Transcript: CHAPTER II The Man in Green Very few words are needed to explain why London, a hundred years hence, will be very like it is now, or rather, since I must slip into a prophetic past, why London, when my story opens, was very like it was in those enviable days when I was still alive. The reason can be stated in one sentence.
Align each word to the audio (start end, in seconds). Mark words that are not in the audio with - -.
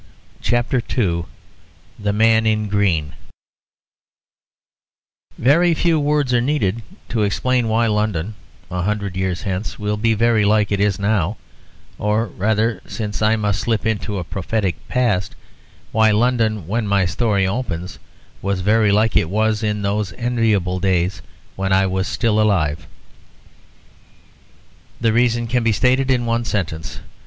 CHAPTER 0.41 0.81
II 0.97 1.25
The 1.99 2.11
Man 2.11 2.47
in 2.47 2.69
Green 2.69 3.13
Very 5.37 5.75
few 5.75 5.99
words 5.99 6.33
are 6.33 6.41
needed 6.41 6.81
to 7.09 7.21
explain 7.21 7.67
why 7.67 7.85
London, 7.85 8.33
a 8.71 8.81
hundred 8.81 9.15
years 9.15 9.43
hence, 9.43 9.77
will 9.77 9.97
be 9.97 10.15
very 10.15 10.43
like 10.43 10.71
it 10.71 10.79
is 10.79 10.97
now, 10.97 11.37
or 11.99 12.25
rather, 12.25 12.81
since 12.87 13.21
I 13.21 13.35
must 13.35 13.59
slip 13.59 13.85
into 13.85 14.17
a 14.17 14.23
prophetic 14.23 14.75
past, 14.87 15.35
why 15.91 16.09
London, 16.09 16.67
when 16.67 16.87
my 16.87 17.05
story 17.05 17.45
opens, 17.47 17.99
was 18.41 18.61
very 18.61 18.91
like 18.91 19.15
it 19.15 19.29
was 19.29 19.61
in 19.61 19.83
those 19.83 20.13
enviable 20.13 20.79
days 20.79 21.21
when 21.55 21.71
I 21.71 21.85
was 21.85 22.07
still 22.07 22.41
alive. 22.41 22.87
The 24.99 25.13
reason 25.13 25.45
can 25.45 25.63
be 25.63 25.71
stated 25.71 26.09
in 26.09 26.25
one 26.25 26.43
sentence. 26.43 27.01